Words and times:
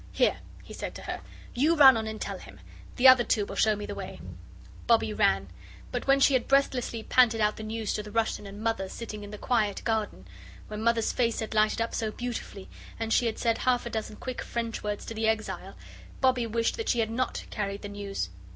"Here," 0.13 0.37
he 0.63 0.73
said 0.73 0.95
to 0.95 1.03
her, 1.03 1.21
"you 1.53 1.75
run 1.75 1.95
on 1.95 2.07
and 2.07 2.19
tell 2.19 2.39
him. 2.39 2.59
The 2.95 3.07
other 3.07 3.23
two 3.23 3.45
will 3.45 3.55
show 3.55 3.75
me 3.75 3.85
the 3.85 3.93
way." 3.93 4.19
Bobbie 4.87 5.13
ran. 5.13 5.49
But 5.91 6.07
when 6.07 6.19
she 6.19 6.33
had 6.33 6.47
breathlessly 6.47 7.03
panted 7.03 7.39
out 7.39 7.55
the 7.55 7.61
news 7.61 7.93
to 7.93 8.01
the 8.01 8.09
Russian 8.09 8.47
and 8.47 8.61
Mother 8.63 8.89
sitting 8.89 9.23
in 9.23 9.29
the 9.29 9.37
quiet 9.37 9.83
garden 9.83 10.25
when 10.69 10.81
Mother's 10.81 11.11
face 11.11 11.39
had 11.39 11.53
lighted 11.53 11.81
up 11.81 11.93
so 11.93 12.09
beautifully, 12.09 12.67
and 12.99 13.13
she 13.13 13.27
had 13.27 13.37
said 13.37 13.59
half 13.59 13.85
a 13.85 13.91
dozen 13.91 14.15
quick 14.15 14.41
French 14.41 14.81
words 14.81 15.05
to 15.05 15.13
the 15.13 15.27
Exile 15.27 15.75
Bobbie 16.19 16.47
wished 16.47 16.77
that 16.77 16.89
she 16.89 16.99
had 17.01 17.11
NOT 17.11 17.43
carried 17.51 17.83
the 17.83 17.89
news. 17.89 18.29